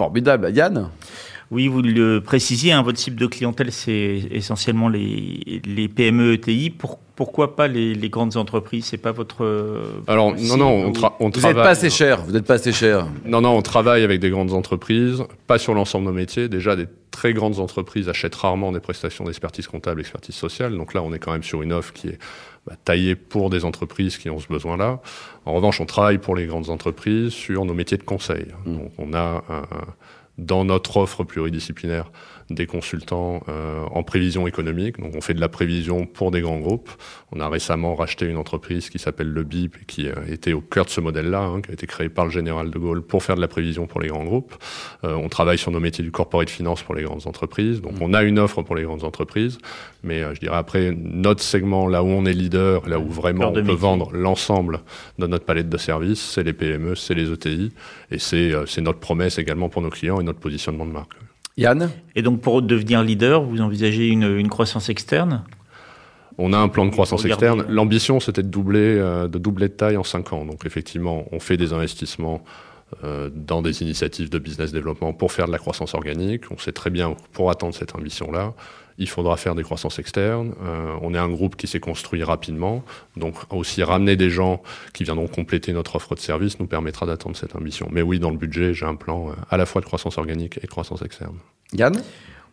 Formidable. 0.00 0.50
Yann 0.54 0.88
oui, 1.50 1.66
vous 1.66 1.82
le 1.82 2.20
précisiez, 2.20 2.70
hein, 2.70 2.82
votre 2.82 2.96
cible 2.96 3.16
de 3.16 3.26
clientèle, 3.26 3.72
c'est 3.72 4.22
essentiellement 4.30 4.88
les, 4.88 5.60
les 5.64 5.88
PME 5.88 6.34
ETI. 6.34 6.70
Pour, 6.70 7.00
pourquoi 7.16 7.56
pas 7.56 7.66
les, 7.66 7.92
les 7.92 8.08
grandes 8.08 8.36
entreprises? 8.36 8.84
C'est 8.84 8.98
pas 8.98 9.10
votre. 9.10 9.44
Alors, 10.06 10.32
non, 10.36 10.56
non, 10.56 10.68
on, 10.68 10.92
on 11.18 11.28
Vous 11.28 11.40
n'êtes 11.40 11.56
pas 11.56 11.70
assez 11.70 11.90
cher. 11.90 12.22
Vous 12.24 12.30
n'êtes 12.30 12.46
pas 12.46 12.54
assez 12.54 12.70
cher. 12.72 13.08
Non, 13.26 13.40
non, 13.40 13.56
on 13.56 13.62
travaille 13.62 14.04
avec 14.04 14.20
des 14.20 14.30
grandes 14.30 14.52
entreprises, 14.52 15.24
pas 15.48 15.58
sur 15.58 15.74
l'ensemble 15.74 16.06
de 16.06 16.10
nos 16.12 16.16
métiers. 16.16 16.48
Déjà, 16.48 16.76
des 16.76 16.86
très 17.10 17.32
grandes 17.32 17.58
entreprises 17.58 18.08
achètent 18.08 18.34
rarement 18.34 18.72
des 18.72 18.80
prestations 18.80 19.24
d'expertise 19.24 19.66
comptable, 19.66 20.00
expertise 20.00 20.34
sociale. 20.34 20.76
Donc 20.76 20.94
là, 20.94 21.02
on 21.02 21.12
est 21.12 21.18
quand 21.18 21.32
même 21.32 21.42
sur 21.42 21.62
une 21.62 21.72
offre 21.72 21.92
qui 21.92 22.08
est 22.08 22.18
bah, 22.66 22.74
taillée 22.84 23.16
pour 23.16 23.50
des 23.50 23.64
entreprises 23.64 24.18
qui 24.18 24.30
ont 24.30 24.38
ce 24.38 24.48
besoin-là. 24.48 25.00
En 25.46 25.54
revanche, 25.54 25.80
on 25.80 25.86
travaille 25.86 26.18
pour 26.18 26.36
les 26.36 26.46
grandes 26.46 26.70
entreprises 26.70 27.32
sur 27.32 27.64
nos 27.64 27.74
métiers 27.74 27.98
de 27.98 28.02
conseil. 28.02 28.46
Mmh. 28.64 28.76
Donc, 28.76 28.92
on 28.98 29.12
a 29.14 29.44
un 29.48 29.62
dans 30.40 30.64
notre 30.64 30.96
offre 30.96 31.22
pluridisciplinaire 31.22 32.10
des 32.50 32.66
consultants 32.66 33.42
euh, 33.48 33.84
en 33.90 34.02
prévision 34.02 34.46
économique. 34.46 34.98
Donc 34.98 35.14
on 35.16 35.20
fait 35.20 35.34
de 35.34 35.40
la 35.40 35.48
prévision 35.48 36.06
pour 36.06 36.30
des 36.30 36.40
grands 36.40 36.58
groupes. 36.58 36.90
On 37.32 37.40
a 37.40 37.48
récemment 37.48 37.94
racheté 37.94 38.26
une 38.26 38.36
entreprise 38.36 38.90
qui 38.90 38.98
s'appelle 38.98 39.28
le 39.28 39.44
BIP 39.44 39.76
et 39.82 39.84
qui 39.86 40.08
euh, 40.08 40.14
était 40.28 40.52
au 40.52 40.60
cœur 40.60 40.84
de 40.84 40.90
ce 40.90 41.00
modèle-là, 41.00 41.42
hein, 41.42 41.60
qui 41.60 41.70
a 41.70 41.74
été 41.74 41.86
créé 41.86 42.08
par 42.08 42.24
le 42.24 42.30
général 42.30 42.70
de 42.70 42.78
Gaulle 42.78 43.02
pour 43.02 43.22
faire 43.22 43.36
de 43.36 43.40
la 43.40 43.48
prévision 43.48 43.86
pour 43.86 44.00
les 44.00 44.08
grands 44.08 44.24
groupes. 44.24 44.54
Euh, 45.04 45.14
on 45.14 45.28
travaille 45.28 45.58
sur 45.58 45.70
nos 45.70 45.80
métiers 45.80 46.04
du 46.04 46.10
corporate 46.10 46.50
finance 46.50 46.82
pour 46.82 46.94
les 46.94 47.04
grandes 47.04 47.26
entreprises. 47.26 47.80
Donc 47.80 47.94
on 48.00 48.12
a 48.14 48.22
une 48.22 48.38
offre 48.38 48.62
pour 48.62 48.74
les 48.74 48.82
grandes 48.82 49.04
entreprises, 49.04 49.58
mais 50.02 50.22
je 50.34 50.40
dirais 50.40 50.56
après 50.56 50.92
notre 50.96 51.42
segment, 51.42 51.86
là 51.86 52.02
où 52.02 52.08
on 52.08 52.24
est 52.24 52.32
leader, 52.32 52.88
là 52.88 52.98
où 52.98 53.08
vraiment 53.08 53.48
on 53.48 53.52
peut 53.52 53.72
vendre 53.72 54.10
l'ensemble 54.12 54.80
de 55.18 55.26
notre 55.26 55.44
palette 55.44 55.68
de 55.68 55.76
services, 55.76 56.20
c'est 56.20 56.42
les 56.42 56.52
PME, 56.52 56.94
c'est 56.94 57.14
les 57.14 57.30
ETI, 57.30 57.72
et 58.10 58.18
c'est 58.18 58.80
notre 58.80 58.98
promesse 58.98 59.38
également 59.38 59.68
pour 59.68 59.82
nos 59.82 59.90
clients 59.90 60.20
et 60.20 60.24
notre 60.24 60.40
positionnement 60.40 60.86
de 60.86 60.92
marque. 60.92 61.14
Yann 61.60 61.90
Et 62.16 62.22
donc 62.22 62.40
pour 62.40 62.62
devenir 62.62 63.02
leader, 63.02 63.42
vous 63.42 63.60
envisagez 63.60 64.08
une, 64.08 64.48
croissance 64.48 64.88
externe? 64.88 65.44
On 66.38 66.54
a 66.54 66.58
un 66.58 66.68
plan 66.68 66.86
de 66.86 66.90
croissance 66.90 67.24
externe. 67.26 67.66
L'ambition, 67.68 68.18
c'était 68.18 68.42
de 68.42 68.48
doubler, 68.48 68.96
euh, 68.98 69.28
de 69.28 69.38
doubler 69.38 69.68
de 69.68 69.74
taille 69.74 69.98
en 69.98 70.04
5 70.04 70.32
ans. 70.32 70.44
Donc 70.46 70.64
effectivement, 70.64 71.26
on 71.32 71.38
fait 71.38 71.58
des 71.58 71.74
investissements 71.74 72.42
euh, 73.04 73.28
dans 73.34 73.60
des 73.60 73.82
initiatives 73.82 74.30
de 74.30 74.38
business 74.38 74.72
développement 74.72 75.12
pour 75.12 75.32
faire 75.32 75.46
de 75.46 75.52
la 75.52 75.58
croissance 75.58 75.94
organique. 75.94 76.50
On 76.50 76.56
sait 76.56 76.72
très 76.72 76.88
bien, 76.88 77.14
pour 77.32 77.50
atteindre 77.50 77.74
cette 77.74 77.94
ambition-là, 77.94 78.54
il 79.00 79.08
faudra 79.08 79.36
faire 79.38 79.54
des 79.54 79.62
croissances 79.62 79.98
externes. 79.98 80.52
Euh, 80.62 80.94
on 81.00 81.14
est 81.14 81.18
un 81.18 81.30
groupe 81.30 81.56
qui 81.56 81.66
s'est 81.66 81.80
construit 81.80 82.22
rapidement, 82.22 82.84
donc 83.16 83.34
aussi 83.50 83.82
ramener 83.82 84.14
des 84.14 84.28
gens 84.28 84.62
qui 84.92 85.04
viendront 85.04 85.26
compléter 85.26 85.72
notre 85.72 85.96
offre 85.96 86.14
de 86.14 86.20
service 86.20 86.60
nous 86.60 86.66
permettra 86.66 87.06
d'atteindre 87.06 87.36
cette 87.36 87.56
ambition. 87.56 87.88
Mais 87.90 88.02
oui, 88.02 88.20
dans 88.20 88.30
le 88.30 88.36
budget, 88.36 88.74
j'ai 88.74 88.84
un 88.84 88.94
plan 88.94 89.30
euh, 89.30 89.32
à 89.50 89.56
la 89.56 89.64
fois 89.64 89.80
de 89.80 89.86
croissance 89.86 90.18
organique 90.18 90.58
et 90.58 90.66
de 90.66 90.70
croissance 90.70 91.02
externe. 91.02 91.36
Yann? 91.72 91.94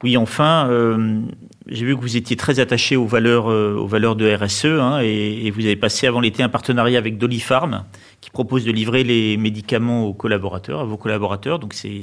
Oui, 0.04 0.16
enfin, 0.16 0.70
euh, 0.70 1.22
j'ai 1.70 1.86
vu 1.86 1.96
que 1.96 2.02
vous 2.02 2.18
étiez 2.18 2.36
très 2.36 2.60
attaché 2.60 2.96
aux 2.96 3.06
valeurs, 3.06 3.46
aux 3.46 3.88
valeurs 3.88 4.16
de 4.16 4.34
RSE 4.34 4.66
hein, 4.66 5.00
et, 5.02 5.52
vous 5.52 5.66
avez 5.66 5.76
passé 5.76 6.08
avant 6.08 6.20
l'été 6.20 6.44
un 6.44 6.50
partenariat 6.50 6.98
avec 6.98 7.18
Dolifarm 7.18 7.84
qui 8.22 8.30
propose 8.30 8.66
de 8.66 8.72
livrer 8.72 9.04
les 9.04 9.38
médicaments 9.38 10.06
aux 10.06 10.14
collaborateurs, 10.14 10.82
à 10.82 10.84
vos 10.86 10.98
collaborateurs. 10.98 11.60
Donc 11.60 11.74
c'est 11.74 12.02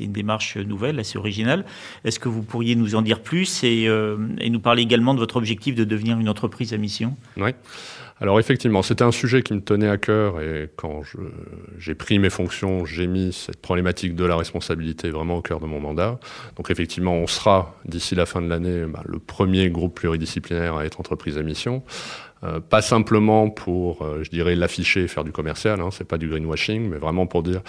une 0.00 0.12
démarche 0.12 0.56
nouvelle, 0.56 0.98
assez 0.98 1.18
originale. 1.18 1.64
Est-ce 2.04 2.18
que 2.18 2.28
vous 2.28 2.42
pourriez 2.42 2.74
nous 2.74 2.94
en 2.94 3.02
dire 3.02 3.20
plus 3.20 3.62
et, 3.64 3.88
euh, 3.88 4.16
et, 4.40 4.50
nous 4.50 4.60
parler 4.60 4.82
également 4.82 5.14
de 5.14 5.20
votre 5.20 5.36
objectif 5.36 5.74
de 5.74 5.84
devenir 5.84 6.18
une 6.18 6.28
entreprise 6.28 6.72
à 6.74 6.76
mission? 6.76 7.16
Oui. 7.36 7.50
Alors 8.20 8.40
effectivement, 8.40 8.82
c'était 8.82 9.04
un 9.04 9.12
sujet 9.12 9.42
qui 9.42 9.54
me 9.54 9.60
tenait 9.60 9.88
à 9.88 9.96
cœur 9.96 10.40
et 10.40 10.68
quand 10.74 11.02
j'ai 11.78 11.94
pris 11.94 12.18
mes 12.18 12.30
fonctions, 12.30 12.84
j'ai 12.84 13.06
mis 13.06 13.32
cette 13.32 13.60
problématique 13.60 14.16
de 14.16 14.24
la 14.24 14.36
responsabilité 14.36 15.10
vraiment 15.10 15.36
au 15.36 15.42
cœur 15.42 15.60
de 15.60 15.66
mon 15.66 15.78
mandat. 15.78 16.18
Donc 16.56 16.70
effectivement, 16.70 17.14
on 17.14 17.28
sera 17.28 17.76
d'ici 17.84 18.16
la 18.16 18.26
fin 18.26 18.42
de 18.42 18.48
l'année 18.48 18.84
bah, 18.86 19.02
le 19.06 19.20
premier 19.20 19.70
groupe 19.70 19.94
pluridisciplinaire 19.94 20.76
à 20.76 20.84
être 20.84 20.98
entreprise 20.98 21.38
à 21.38 21.42
mission. 21.42 21.84
Pas 22.68 22.82
simplement 22.82 23.50
pour, 23.50 24.06
je 24.22 24.30
dirais, 24.30 24.54
l'afficher 24.54 25.02
et 25.02 25.08
faire 25.08 25.24
du 25.24 25.32
commercial, 25.32 25.80
hein, 25.80 25.88
c'est 25.90 26.06
pas 26.06 26.18
du 26.18 26.28
greenwashing, 26.28 26.88
mais 26.88 26.98
vraiment 26.98 27.26
pour 27.26 27.42
dire 27.42 27.62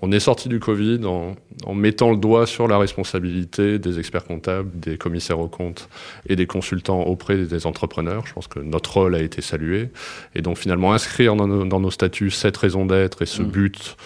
on 0.00 0.10
est 0.10 0.20
sorti 0.20 0.48
du 0.48 0.58
Covid 0.58 1.04
en, 1.04 1.36
en, 1.66 1.74
mettant 1.74 2.10
le 2.10 2.16
doigt 2.16 2.46
sur 2.46 2.66
la 2.66 2.78
responsabilité 2.78 3.78
des 3.78 3.98
experts 3.98 4.24
comptables, 4.24 4.70
des 4.74 4.96
commissaires 4.96 5.38
aux 5.38 5.48
comptes 5.48 5.88
et 6.26 6.34
des 6.34 6.46
consultants 6.46 7.02
auprès 7.02 7.36
des 7.36 7.66
entrepreneurs. 7.66 8.26
Je 8.26 8.32
pense 8.32 8.46
que 8.46 8.58
notre 8.58 8.94
rôle 8.94 9.14
a 9.14 9.20
été 9.20 9.42
salué. 9.42 9.90
Et 10.34 10.40
donc 10.40 10.56
finalement, 10.56 10.94
inscrire 10.94 11.36
dans 11.36 11.46
nos, 11.46 11.64
dans 11.64 11.80
nos 11.80 11.90
statuts 11.90 12.30
cette 12.30 12.56
raison 12.56 12.86
d'être 12.86 13.20
et 13.20 13.26
ce 13.26 13.42
mmh. 13.42 13.46
but 13.46 13.96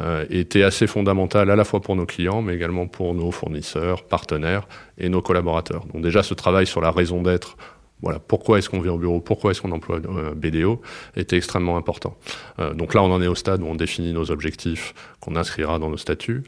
euh, 0.00 0.24
était 0.30 0.64
assez 0.64 0.88
fondamental 0.88 1.48
à 1.48 1.56
la 1.56 1.64
fois 1.64 1.80
pour 1.80 1.94
nos 1.94 2.06
clients, 2.06 2.42
mais 2.42 2.54
également 2.54 2.88
pour 2.88 3.14
nos 3.14 3.30
fournisseurs, 3.30 4.02
partenaires 4.02 4.66
et 4.98 5.08
nos 5.08 5.22
collaborateurs. 5.22 5.84
Donc 5.92 6.02
déjà, 6.02 6.24
ce 6.24 6.34
travail 6.34 6.66
sur 6.66 6.80
la 6.80 6.90
raison 6.90 7.22
d'être 7.22 7.56
voilà, 8.02 8.18
pourquoi 8.18 8.58
est-ce 8.58 8.68
qu'on 8.68 8.80
vient 8.80 8.92
au 8.92 8.98
bureau, 8.98 9.20
pourquoi 9.20 9.50
est-ce 9.50 9.62
qu'on 9.62 9.72
emploie 9.72 10.00
euh, 10.04 10.34
BDO, 10.34 10.82
était 11.16 11.36
extrêmement 11.36 11.78
important. 11.78 12.16
Euh, 12.58 12.74
donc 12.74 12.92
là, 12.92 13.02
on 13.02 13.10
en 13.10 13.22
est 13.22 13.26
au 13.26 13.34
stade 13.34 13.62
où 13.62 13.66
on 13.66 13.74
définit 13.74 14.12
nos 14.12 14.30
objectifs 14.30 14.94
qu'on 15.20 15.34
inscrira 15.34 15.78
dans 15.78 15.88
nos 15.88 15.96
statuts. 15.96 16.44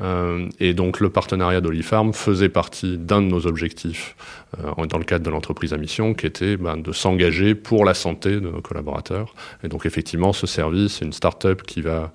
Euh, 0.00 0.48
et 0.60 0.74
donc 0.74 1.00
le 1.00 1.10
partenariat 1.10 1.60
d'Olifarm 1.60 2.12
faisait 2.12 2.48
partie 2.48 2.98
d'un 2.98 3.20
de 3.20 3.26
nos 3.26 3.46
objectifs 3.46 4.16
euh, 4.58 4.86
dans 4.86 4.98
le 4.98 5.04
cadre 5.04 5.24
de 5.24 5.30
l'entreprise 5.30 5.72
à 5.72 5.76
mission, 5.76 6.14
qui 6.14 6.26
était 6.26 6.56
ben, 6.56 6.76
de 6.76 6.92
s'engager 6.92 7.54
pour 7.54 7.84
la 7.84 7.94
santé 7.94 8.36
de 8.36 8.40
nos 8.40 8.60
collaborateurs. 8.60 9.34
Et 9.64 9.68
donc 9.68 9.86
effectivement, 9.86 10.32
ce 10.32 10.46
service, 10.46 10.98
c'est 10.98 11.04
une 11.04 11.12
start-up 11.12 11.62
qui 11.62 11.80
va 11.82 12.12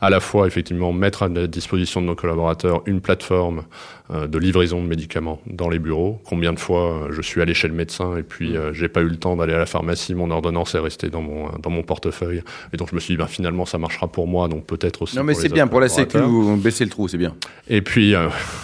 à 0.00 0.10
la 0.10 0.20
fois 0.20 0.46
effectivement 0.46 0.92
mettre 0.92 1.22
à 1.22 1.28
la 1.28 1.46
disposition 1.46 2.00
de 2.00 2.06
nos 2.06 2.14
collaborateurs 2.14 2.82
une 2.86 3.00
plateforme 3.00 3.64
euh, 4.10 4.26
de 4.26 4.38
livraison 4.38 4.82
de 4.82 4.86
médicaments 4.86 5.40
dans 5.46 5.68
les 5.68 5.78
bureaux. 5.78 6.20
Combien 6.24 6.52
de 6.52 6.58
fois 6.58 6.92
euh, 6.92 7.08
je 7.10 7.20
suis 7.20 7.42
allé 7.42 7.52
chez 7.52 7.68
le 7.68 7.74
médecin 7.74 8.16
et 8.16 8.22
puis 8.22 8.56
euh, 8.56 8.72
j'ai 8.72 8.88
pas 8.88 9.00
eu 9.00 9.08
le 9.08 9.16
temps 9.16 9.36
d'aller 9.36 9.54
à 9.54 9.58
la 9.58 9.66
pharmacie, 9.66 10.14
mon 10.14 10.30
ordonnance 10.30 10.74
est 10.74 10.78
restée 10.78 11.10
dans 11.10 11.20
mon 11.20 11.50
dans 11.58 11.70
mon 11.70 11.82
portefeuille 11.82 12.42
et 12.72 12.76
donc 12.76 12.88
je 12.90 12.94
me 12.94 13.00
suis 13.00 13.14
dit 13.14 13.18
ben, 13.18 13.26
finalement 13.26 13.66
ça 13.66 13.76
marchera 13.76 14.08
pour 14.08 14.26
moi 14.26 14.48
donc 14.48 14.64
peut-être 14.64 15.02
aussi. 15.02 15.16
Non 15.16 15.24
mais 15.24 15.34
c'est 15.34 15.52
bien 15.52 15.66
pour 15.66 15.80
la 15.80 15.88
sécu 15.88 16.18
baisser 16.56 16.84
le 16.84 16.90
trou 16.90 17.08
c'est 17.08 17.18
bien. 17.18 17.34
Et 17.68 17.82
puis 17.82 18.14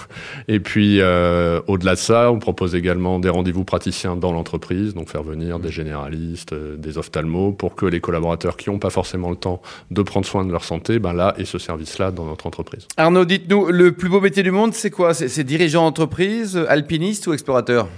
et 0.48 0.60
puis 0.60 1.00
au-delà 1.02 1.94
de 1.94 2.00
ça 2.00 2.30
on 2.30 2.38
propose 2.38 2.74
également 2.74 3.18
des 3.18 3.28
rendez-vous 3.28 3.64
praticiens 3.64 4.16
dans 4.16 4.32
l'entreprise 4.32 4.94
donc 4.94 5.10
faire 5.10 5.22
venir 5.22 5.58
des 5.58 5.70
généralistes, 5.70 6.54
des 6.54 6.96
ophtalmos 6.96 7.54
pour 7.56 7.74
que 7.74 7.86
les 7.86 8.00
collaborateurs 8.00 8.56
qui 8.56 8.70
n'ont 8.70 8.78
pas 8.78 8.90
forcément 8.90 9.30
le 9.30 9.36
temps 9.36 9.60
de 9.90 10.02
prendre 10.02 10.26
soin 10.26 10.44
de 10.44 10.52
leur 10.52 10.64
santé 10.64 10.98
ben 10.98 11.12
là 11.12 11.23
et 11.38 11.44
ce 11.44 11.58
service-là 11.58 12.10
dans 12.10 12.26
notre 12.26 12.46
entreprise. 12.46 12.86
Arnaud, 12.96 13.24
dites-nous, 13.24 13.66
le 13.70 13.92
plus 13.92 14.08
beau 14.08 14.20
métier 14.20 14.42
du 14.42 14.50
monde, 14.50 14.74
c'est 14.74 14.90
quoi? 14.90 15.14
C'est 15.14 15.44
dirigeant 15.44 15.84
d'entreprise, 15.84 16.56
alpiniste 16.68 17.26
ou 17.26 17.32
explorateur? 17.32 17.88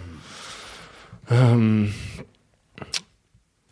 Euh, 1.32 1.86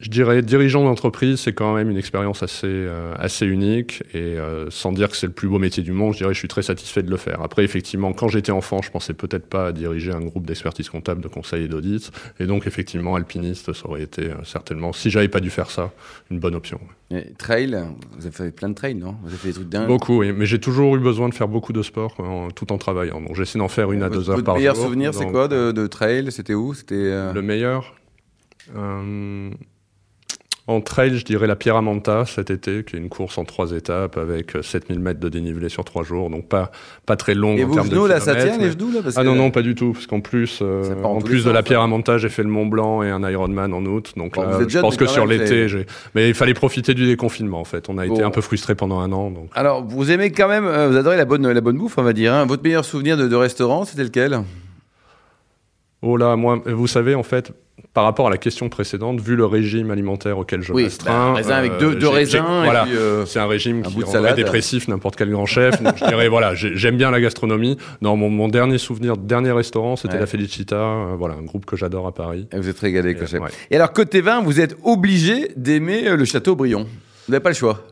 je 0.00 0.10
dirais 0.10 0.42
dirigeant 0.42 0.82
d'entreprise, 0.82 1.40
c'est 1.40 1.52
quand 1.52 1.72
même 1.72 1.88
une 1.88 1.96
expérience 1.96 2.42
assez 2.42 2.66
euh, 2.66 3.14
assez 3.16 3.46
unique 3.46 4.02
et 4.12 4.38
euh, 4.38 4.68
sans 4.68 4.90
dire 4.90 5.08
que 5.08 5.16
c'est 5.16 5.28
le 5.28 5.32
plus 5.32 5.48
beau 5.48 5.60
métier 5.60 5.84
du 5.84 5.92
monde, 5.92 6.14
je 6.14 6.18
dirais 6.18 6.34
je 6.34 6.38
suis 6.38 6.48
très 6.48 6.62
satisfait 6.62 7.02
de 7.04 7.10
le 7.10 7.16
faire. 7.16 7.40
Après 7.42 7.62
effectivement, 7.62 8.12
quand 8.12 8.26
j'étais 8.26 8.50
enfant, 8.50 8.82
je 8.82 8.90
pensais 8.90 9.14
peut-être 9.14 9.46
pas 9.46 9.68
à 9.68 9.72
diriger 9.72 10.12
un 10.12 10.20
groupe 10.20 10.46
d'expertise 10.46 10.88
comptable, 10.88 11.22
de 11.22 11.28
conseil 11.28 11.64
et 11.64 11.68
d'audit 11.68 12.10
et 12.40 12.46
donc 12.46 12.66
effectivement 12.66 13.14
alpiniste, 13.14 13.72
ça 13.72 13.86
aurait 13.86 14.02
été 14.02 14.30
euh, 14.30 14.34
certainement 14.44 14.92
si 14.92 15.10
j'avais 15.10 15.28
pas 15.28 15.40
dû 15.40 15.50
faire 15.50 15.70
ça, 15.70 15.92
une 16.30 16.40
bonne 16.40 16.56
option. 16.56 16.80
trail, 17.38 17.78
vous 18.18 18.26
avez 18.26 18.34
fait 18.34 18.50
plein 18.50 18.70
de 18.70 18.74
trails, 18.74 18.96
non? 18.96 19.14
Vous 19.22 19.28
avez 19.28 19.36
fait 19.36 19.48
des 19.48 19.54
trucs 19.54 19.68
dingues. 19.68 19.86
Beaucoup, 19.86 20.18
oui, 20.18 20.32
mais 20.32 20.44
j'ai 20.44 20.58
toujours 20.58 20.96
eu 20.96 20.98
besoin 20.98 21.28
de 21.28 21.34
faire 21.34 21.48
beaucoup 21.48 21.72
de 21.72 21.82
sport 21.82 22.16
tout 22.56 22.72
en 22.72 22.78
travaillant. 22.78 23.20
Donc 23.20 23.36
j'essaie 23.36 23.60
d'en 23.60 23.68
faire 23.68 23.92
une 23.92 24.02
à 24.02 24.10
deux 24.10 24.28
heures 24.28 24.42
par 24.42 24.44
jour. 24.44 24.54
Le 24.54 24.60
meilleur 24.60 24.76
souvenir, 24.76 25.14
c'est 25.14 25.30
quoi 25.30 25.46
de, 25.46 25.70
de, 25.70 25.86
trail? 25.86 26.32
C'était 26.32 26.54
où? 26.54 26.74
C'était 26.74 27.32
le 27.32 27.42
meilleur. 27.42 27.94
En 30.66 30.80
trail, 30.80 31.18
je 31.18 31.26
dirais 31.26 31.46
la 31.46 31.56
Pierramanta 31.56 32.24
cet 32.24 32.50
été, 32.50 32.84
qui 32.84 32.96
est 32.96 32.98
une 32.98 33.10
course 33.10 33.36
en 33.36 33.44
trois 33.44 33.72
étapes 33.72 34.16
avec 34.16 34.52
7000 34.62 34.98
mètres 34.98 35.20
de 35.20 35.28
dénivelé 35.28 35.68
sur 35.68 35.84
trois 35.84 36.04
jours, 36.04 36.30
donc 36.30 36.48
pas 36.48 36.70
pas 37.04 37.16
très 37.16 37.34
long 37.34 37.54
Et 37.54 37.64
en 37.64 37.70
termes 37.70 37.90
genoux, 37.90 38.06
là, 38.06 38.18
ça 38.18 38.34
tient 38.34 38.56
les 38.56 38.70
genoux 38.70 38.90
là 38.90 39.00
Ah 39.14 39.24
non 39.24 39.34
non, 39.34 39.50
pas 39.50 39.60
du 39.60 39.74
tout, 39.74 39.92
parce 39.92 40.06
qu'en 40.06 40.20
plus, 40.20 40.60
euh, 40.62 40.94
en 41.02 41.18
plus 41.20 41.44
de 41.44 41.50
la 41.50 41.62
Pierramanta, 41.62 42.16
j'ai 42.16 42.30
fait 42.30 42.42
le 42.42 42.48
Mont 42.48 42.64
Blanc 42.64 43.02
et 43.02 43.10
un 43.10 43.28
Ironman 43.28 43.74
en 43.74 43.84
août, 43.84 44.14
donc 44.16 44.38
là, 44.38 44.58
je 44.66 44.78
pense 44.78 44.96
que 44.96 45.04
sur 45.06 45.26
l'été, 45.26 45.68
j'ai. 45.68 45.84
Mais 46.14 46.28
il 46.28 46.34
fallait 46.34 46.54
profiter 46.54 46.94
du 46.94 47.04
déconfinement 47.04 47.60
en 47.60 47.64
fait. 47.64 47.90
On 47.90 47.98
a 47.98 48.06
été 48.06 48.22
un 48.22 48.30
peu 48.30 48.40
frustrés 48.40 48.74
pendant 48.74 49.00
un 49.00 49.12
an. 49.12 49.30
Donc. 49.30 49.50
Alors, 49.54 49.84
vous 49.84 50.10
aimez 50.10 50.32
quand 50.32 50.48
même, 50.48 50.64
euh, 50.64 50.88
vous 50.88 50.96
adorez 50.96 51.18
la 51.18 51.26
bonne 51.26 51.46
la 51.46 51.60
bonne 51.60 51.76
bouffe, 51.76 51.98
on 51.98 52.02
va 52.02 52.14
dire. 52.14 52.32
Hein. 52.32 52.46
Votre 52.46 52.62
meilleur 52.62 52.86
souvenir 52.86 53.18
de, 53.18 53.28
de 53.28 53.36
restaurant, 53.36 53.84
c'était 53.84 54.04
lequel? 54.04 54.40
Oh 56.00 56.16
là, 56.16 56.36
moi, 56.36 56.62
vous 56.66 56.86
savez, 56.86 57.14
en 57.14 57.22
fait, 57.22 57.52
par 57.94 58.02
rapport 58.02 58.26
à 58.26 58.30
la 58.30 58.38
question 58.38 58.68
précédente, 58.68 59.20
vu 59.20 59.36
le 59.36 59.46
régime 59.46 59.92
alimentaire 59.92 60.36
auquel 60.36 60.60
je 60.62 60.72
oui, 60.72 60.84
restreins, 60.84 61.30
bah, 61.30 61.36
raisin 61.36 61.54
avec 61.54 61.78
deux, 61.78 61.94
deux 61.94 62.08
raisins. 62.08 62.42
Voilà, 62.64 62.86
euh, 62.88 63.24
c'est 63.24 63.38
un 63.38 63.46
régime 63.46 63.82
qui 63.82 64.02
rendrait 64.02 64.34
dépressif 64.34 64.88
n'importe 64.88 65.14
quel 65.14 65.30
grand 65.30 65.46
chef. 65.46 65.80
donc 65.80 65.96
je 65.96 66.04
dirais 66.04 66.28
voilà, 66.28 66.54
j'aime 66.54 66.96
bien 66.96 67.12
la 67.12 67.20
gastronomie. 67.20 67.78
Non, 68.02 68.16
mon, 68.16 68.28
mon, 68.30 68.48
dernier 68.48 68.78
souvenir, 68.78 69.16
dernier 69.16 69.52
restaurant, 69.52 69.94
c'était 69.94 70.18
la 70.18 70.26
Felicita, 70.26 70.76
euh, 70.76 71.14
voilà, 71.16 71.36
un 71.36 71.44
groupe 71.44 71.64
que 71.64 71.76
j'adore 71.76 72.08
à 72.08 72.12
Paris. 72.12 72.48
Et 72.52 72.58
vous 72.58 72.68
êtes 72.68 72.80
régalé, 72.80 73.12
et, 73.12 73.26
chef. 73.26 73.40
Et 73.70 73.76
alors 73.76 73.92
côté 73.92 74.20
vin, 74.20 74.42
vous 74.42 74.60
êtes 74.60 74.76
obligé 74.82 75.52
d'aimer 75.56 76.08
euh, 76.08 76.16
le 76.16 76.24
château 76.24 76.56
Brion. 76.56 76.88
Vous 77.26 77.32
n'avez 77.32 77.42
pas 77.42 77.50
le 77.50 77.54
choix. 77.54 77.84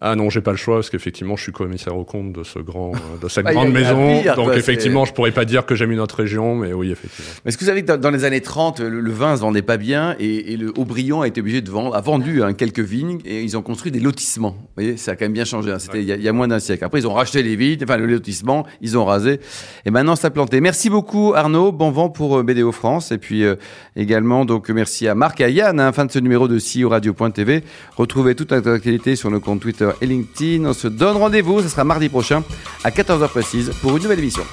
Ah 0.00 0.14
non, 0.14 0.30
j'ai 0.30 0.40
pas 0.40 0.52
le 0.52 0.56
choix 0.56 0.76
parce 0.76 0.90
qu'effectivement, 0.90 1.36
je 1.36 1.42
suis 1.42 1.52
commissaire 1.52 1.96
au 1.96 2.04
compte 2.04 2.32
de 2.32 2.44
ce 2.44 2.60
grand, 2.60 2.92
de 3.20 3.28
cette 3.28 3.46
grande 3.52 3.72
maison. 3.72 4.22
donc 4.36 4.54
effectivement, 4.54 5.04
je 5.04 5.12
pourrais 5.12 5.32
pas 5.32 5.44
dire 5.44 5.66
que 5.66 5.74
j'aime 5.74 5.90
une 5.90 6.00
autre 6.00 6.16
région, 6.16 6.54
mais 6.54 6.72
oui, 6.72 6.92
effectivement. 6.92 7.30
Mais 7.44 7.48
est-ce 7.48 7.58
que 7.58 7.64
vous 7.64 7.68
savez 7.68 7.84
que 7.84 7.92
dans 7.92 8.10
les 8.10 8.24
années 8.24 8.40
30, 8.40 8.80
le, 8.80 9.10
vin 9.10 9.36
se 9.36 9.40
vendait 9.40 9.62
pas 9.62 9.76
bien 9.76 10.14
et, 10.20 10.56
le 10.56 10.72
Aubryon 10.76 11.22
a 11.22 11.28
été 11.28 11.40
obligé 11.40 11.62
de 11.62 11.70
vendre, 11.70 11.94
a 11.94 12.00
vendu 12.00 12.42
hein, 12.42 12.52
quelques 12.52 12.80
vignes 12.80 13.18
et 13.24 13.42
ils 13.42 13.56
ont 13.56 13.62
construit 13.62 13.90
des 13.90 14.00
lotissements. 14.00 14.50
Vous 14.50 14.68
voyez, 14.76 14.96
ça 14.96 15.12
a 15.12 15.16
quand 15.16 15.24
même 15.24 15.32
bien 15.32 15.44
changé. 15.44 15.70
Hein. 15.70 15.78
C'était 15.78 16.02
il, 16.02 16.06
y 16.06 16.28
a 16.28 16.32
moins 16.32 16.48
d'un 16.48 16.58
siècle. 16.58 16.84
Après, 16.84 17.00
ils 17.00 17.06
ont 17.06 17.14
racheté 17.14 17.42
les 17.42 17.56
vignes, 17.56 17.78
enfin 17.82 17.96
le 17.96 18.06
lotissement, 18.06 18.66
ils 18.80 18.96
ont 18.96 19.04
rasé 19.04 19.40
et 19.84 19.90
maintenant 19.90 20.16
ça 20.16 20.28
a 20.28 20.30
planté. 20.30 20.60
Merci 20.60 20.90
beaucoup 20.90 21.32
Arnaud, 21.34 21.72
bon 21.72 21.90
vent 21.90 22.08
pour 22.08 22.38
euh, 22.38 22.42
BDO 22.42 22.72
France 22.72 23.10
et 23.10 23.18
puis 23.18 23.44
euh, 23.44 23.56
également 23.96 24.44
donc 24.44 24.68
merci 24.70 25.08
à 25.08 25.14
Marc 25.14 25.40
et 25.40 25.44
à 25.44 25.48
Yann, 25.48 25.80
hein, 25.80 25.92
fin 25.92 26.04
de 26.04 26.12
ce 26.12 26.18
numéro 26.20 26.46
de 26.46 26.58
CEO 26.58 26.88
Radio.tv. 26.88 27.64
Retrouvez 27.96 28.34
toute 28.34 28.52
notre 28.52 28.70
actualité 28.70 29.16
sur 29.16 29.30
nos 29.30 29.40
comptes 29.40 29.64
Et 30.00 30.06
LinkedIn. 30.06 30.64
On 30.66 30.72
se 30.72 30.88
donne 30.88 31.16
rendez-vous, 31.16 31.62
ce 31.62 31.68
sera 31.68 31.84
mardi 31.84 32.08
prochain 32.08 32.42
à 32.84 32.90
14h 32.90 33.28
précise 33.28 33.72
pour 33.80 33.96
une 33.96 34.02
nouvelle 34.02 34.18
émission. 34.18 34.44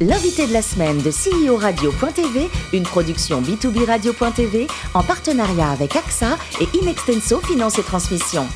L'invité 0.00 0.46
de 0.46 0.52
la 0.54 0.62
semaine 0.62 0.96
de 1.02 1.10
CEO 1.10 1.56
Radio.tv, 1.56 2.48
une 2.72 2.84
production 2.84 3.42
B2B 3.42 3.84
Radio.tv 3.84 4.66
en 4.94 5.02
partenariat 5.02 5.70
avec 5.70 5.94
AXA 5.94 6.38
et 6.60 6.68
Inextenso 6.80 7.38
Finance 7.40 7.78
et 7.78 7.82
Transmission. 7.82 8.46